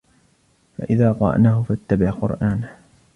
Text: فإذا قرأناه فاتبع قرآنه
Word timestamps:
فإذا 0.77 1.11
قرأناه 1.11 1.61
فاتبع 1.63 2.09
قرآنه 2.11 2.75